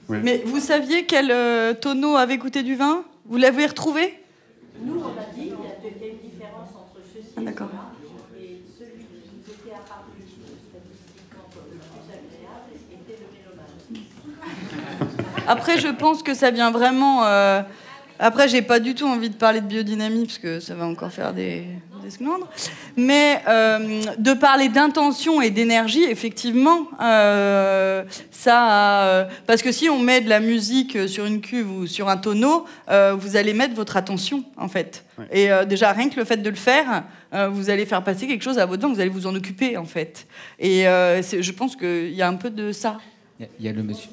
[0.10, 0.22] deux.
[0.22, 3.04] Mais vous saviez quel euh, tonneau avait goûté du vin?
[3.26, 4.20] Vous l'avez retrouvé?
[4.82, 7.70] Nous, on a dit qu'il y, a une différence entre ceci ah, et D'accord.
[8.38, 9.06] Et celui
[9.46, 10.12] qui était apparu
[10.70, 14.06] statistiquement le plus agréable était le mélomane.
[15.48, 17.26] Après, je pense que ça vient vraiment.
[17.26, 17.62] Euh...
[18.18, 21.12] Après, j'ai pas du tout envie de parler de biodynamie parce que ça va encore
[21.12, 21.66] faire des,
[22.98, 29.04] mais euh, de parler d'intention et d'énergie, effectivement, euh, ça.
[29.04, 32.18] Euh, parce que si on met de la musique sur une cuve ou sur un
[32.18, 32.66] tonneau,
[33.18, 35.06] vous allez mettre votre attention, en fait.
[35.32, 37.04] Et déjà, rien que le fait de le faire,
[37.52, 39.86] vous allez faire passer quelque chose à votre vin, vous allez vous en occuper, en
[39.86, 40.28] fait.
[40.60, 42.98] Et je pense qu'il y a un peu de ça.
[43.40, 44.10] Il y a le monsieur.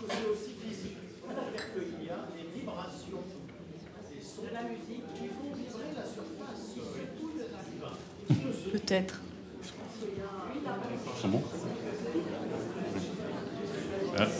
[8.72, 9.20] Peut-être.
[11.20, 11.42] C'est bon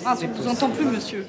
[0.05, 1.27] ah, je ne vous entends plus, monsieur.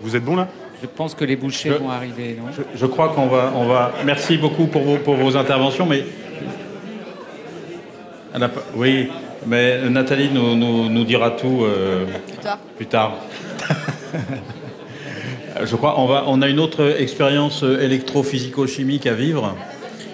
[0.00, 0.48] Vous êtes bon là?
[0.82, 2.50] Je pense que les bouchers vont arriver, non?
[2.74, 3.92] je, crois qu'on va, on va.
[4.04, 6.04] Merci beaucoup pour vos, pour vos interventions, mais.
[8.74, 9.08] Oui,
[9.46, 10.56] mais Nathalie nous,
[10.88, 12.06] nous, dira tout euh,
[12.76, 13.14] plus tard.
[15.64, 19.56] je crois qu'on va, on a une autre expérience électrophysico-chimique à vivre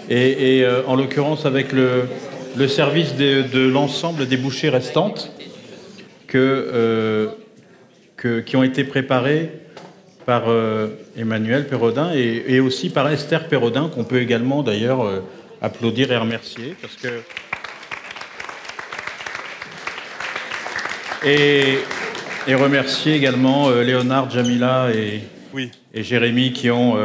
[0.09, 2.09] et, euh, en l'occurrence avec le,
[2.69, 5.33] service de, l'ensemble des bouchées restantes
[6.27, 9.51] que, euh, qui ont été préparées
[10.25, 15.23] par euh, Emmanuel Perrodin et, et aussi par Esther Perrodin, qu'on peut également d'ailleurs
[15.63, 16.75] applaudir et remercier.
[16.81, 17.09] Parce que...
[21.25, 21.79] et,
[22.49, 25.21] et remercier également Léonard, Jamila et,
[25.53, 26.97] Oui, et Jérémy qui ont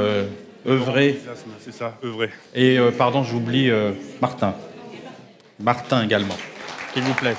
[0.67, 1.19] œuvré.
[1.59, 2.29] c'est ça, œuvré.
[2.53, 3.91] Et euh, pardon, j'oublie euh,
[4.21, 4.55] Martin.
[5.59, 6.37] Martin également,
[6.93, 7.35] s'il vous plaît.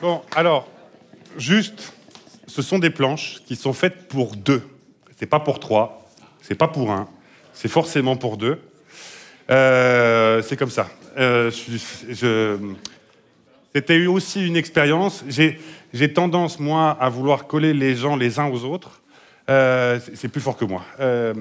[0.00, 0.68] Bon, alors,
[1.36, 1.92] juste,
[2.46, 4.62] ce sont des planches qui sont faites pour deux.
[5.18, 6.08] C'est pas pour trois,
[6.40, 7.08] c'est pas pour un,
[7.52, 8.60] c'est forcément pour deux.
[9.50, 10.88] Euh, c'est comme ça.
[11.16, 11.50] Je-
[12.10, 12.58] je-
[13.74, 15.24] C'était aussi une expérience.
[15.28, 15.60] J'ai
[15.92, 19.00] j'ai tendance, moi, à vouloir coller les gens les uns aux autres.
[19.50, 20.82] Euh, c'est- plus fort que moi.
[21.00, 21.32] Euh,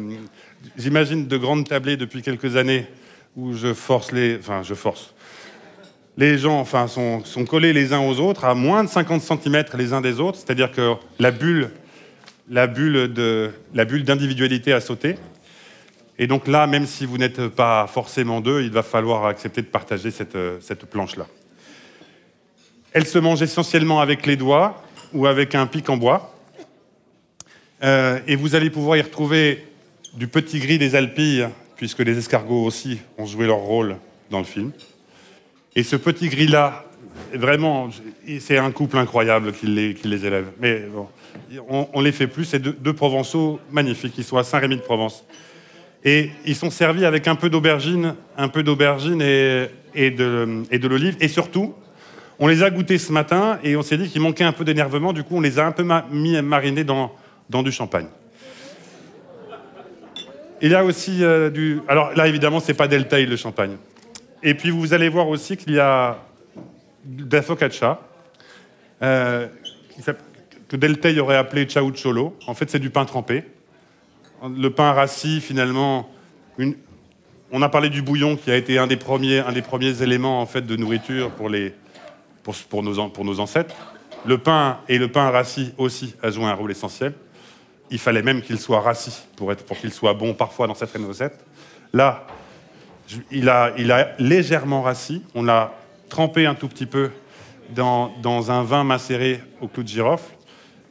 [0.78, 2.88] J'imagine de grandes tablées depuis quelques années
[3.36, 4.38] où je force les.
[4.38, 5.14] Enfin, je force
[6.18, 9.64] les gens enfin, sont, sont collés les uns aux autres à moins de 50 cm
[9.78, 11.70] les uns des autres, c'est-à-dire que la bulle,
[12.50, 15.16] la bulle d'individualité a sauté.
[16.18, 19.68] Et donc là, même si vous n'êtes pas forcément deux, il va falloir accepter de
[19.68, 21.28] partager cette, euh, cette planche-là.
[22.98, 24.82] Elle se mange essentiellement avec les doigts
[25.14, 26.34] ou avec un pic en bois.
[27.84, 29.68] Euh, et vous allez pouvoir y retrouver
[30.16, 33.98] du petit gris des Alpilles, puisque les escargots aussi ont joué leur rôle
[34.32, 34.72] dans le film.
[35.76, 36.86] Et ce petit gris-là,
[37.36, 37.92] vraiment,
[38.40, 40.48] c'est un couple incroyable qui les, élève.
[40.60, 41.08] Mais bon,
[41.70, 42.46] on, on les fait plus.
[42.46, 44.16] C'est deux, Provençaux magnifiques.
[44.18, 45.24] Ils sont à Saint-Rémy de Provence.
[46.04, 50.88] Et ils sont servis avec un peu d'aubergine, un peu d'aubergine et de, et de
[50.88, 51.16] l'olive.
[51.20, 51.76] Et surtout,
[52.40, 55.14] on les a goûtés ce matin et on s'est dit qu'il manquait un peu d'énervement.
[55.14, 57.12] Du coup, on les a un peu mis marinés dans,
[57.50, 58.08] dans du champagne.
[60.62, 61.82] Il y a aussi euh, du.
[61.88, 63.78] Alors là, évidemment, c'est pas Delta le champagne.
[64.44, 66.20] Et puis vous allez voir aussi qu'il y a
[67.06, 68.00] de la focaccia,
[69.02, 69.48] euh,
[70.68, 72.36] que Deltey aurait appelé chaucholo.
[72.48, 73.44] En fait, c'est du pain trempé.
[74.44, 76.10] Le pain rassis, finalement,
[77.52, 80.42] on a parlé du bouillon qui a été un des premiers, un des premiers éléments
[80.42, 81.74] en fait de nourriture pour les,
[82.70, 83.76] pour, nos, ancêtres.
[84.26, 87.14] Le pain et le pain rassis aussi a joué un rôle essentiel.
[87.90, 91.40] Il fallait même qu'il soit rassis pour, qu'il soit bon parfois dans certaines recettes.
[91.94, 92.28] Là,
[93.32, 95.22] il a, a légèrement rassis.
[95.36, 95.74] On l'a
[96.10, 97.12] trempé un tout petit peu
[97.74, 100.34] dans, dans un vin macéré au clou de girofle.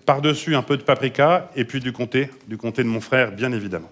[0.04, 3.52] Par-dessus, un peu de paprika et puis du comté, du comté de mon frère, bien
[3.52, 3.90] évidemment.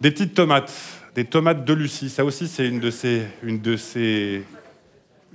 [0.00, 0.72] Des petites tomates,
[1.14, 2.08] des tomates de Lucie.
[2.08, 4.44] Ça aussi, c'est une de ses, une de ses,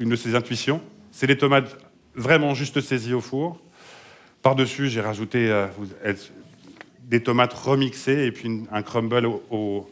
[0.02, 0.82] une de ses intuitions.
[1.12, 1.78] C'est des tomates
[2.16, 3.62] vraiment juste saisies au four.
[4.42, 5.68] Par-dessus, j'ai rajouté euh,
[7.04, 9.88] des tomates remixées et puis un crumble au,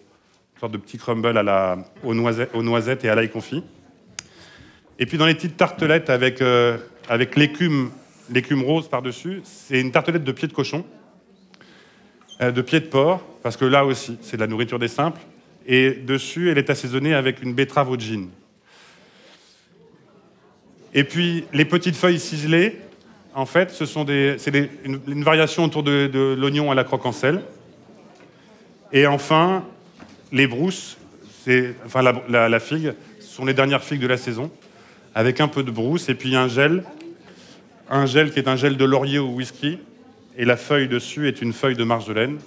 [0.56, 3.64] une sorte de petit crumble à la, aux, noisettes, et à l'ail confit.
[4.98, 7.92] Et puis dans les petites tartelettes avec, euh, avec l'écume,
[8.30, 10.84] l'écume rose par-dessus, c'est une tartelette de pied de cochon,
[12.42, 15.22] euh, de pied de porc, parce que là aussi, c'est de la nourriture des simples.
[15.68, 18.30] Et dessus, elle est assaisonnée avec une betterave au gin.
[20.94, 22.80] Et puis les petites feuilles ciselées,
[23.36, 27.12] en fait, ce sont des, c'est une, variation autour de, l'oignon à la croque en
[27.12, 27.42] sel.
[28.92, 29.64] Et enfin,
[30.32, 30.98] les brousses,
[31.44, 34.52] c'est, enfin la, la- la figue, ce sont les dernières figues de la saison,
[35.14, 36.84] avec un peu de brousse et puis un gel,
[37.90, 39.78] un gel qui est un gel de laurier au whisky,
[40.38, 42.38] et la feuille dessus est une feuille de marjolaine.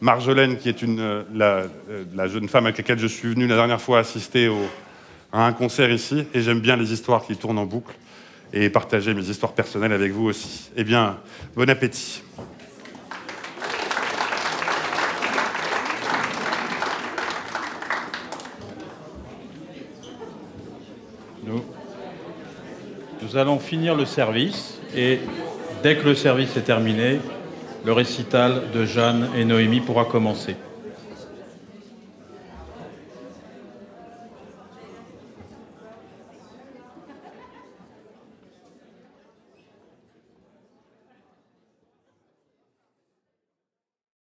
[0.00, 3.46] Marjolaine, qui est une, euh, la, euh, la jeune femme avec laquelle je suis venu
[3.46, 4.68] la dernière fois assister au-
[5.34, 7.92] à un concert ici, et j'aime bien les histoires qui tournent en boucle,
[8.52, 10.70] et partager mes histoires personnelles avec vous aussi.
[10.76, 11.18] Eh bien,
[11.56, 12.22] bon appétit.
[21.42, 21.64] Nous,
[23.22, 25.18] nous allons finir le service et
[25.82, 27.18] dès que le service est terminé,
[27.84, 30.54] le récital de Jeanne et Noémie pourra commencer.